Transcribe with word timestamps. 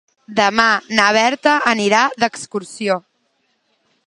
Demà 0.37 0.65
na 0.99 1.09
Berta 1.17 1.53
anirà 1.75 2.01
d'excursió. 2.25 3.01